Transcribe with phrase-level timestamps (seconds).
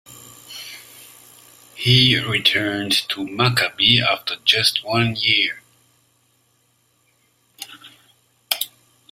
[1.75, 5.61] He returned to Maccabi after just one year.